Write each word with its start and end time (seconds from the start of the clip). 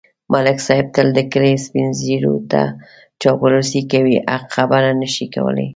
ملک 0.33 0.57
صاحب 0.67 0.87
تل 0.95 1.07
د 1.17 1.19
کلي 1.31 1.53
سپېنږیروته 1.65 2.61
چاپلوسي 3.21 3.81
کوي. 3.91 4.15
حق 4.31 4.45
خبره 4.55 4.89
نشي 5.01 5.25
کولای. 5.33 5.67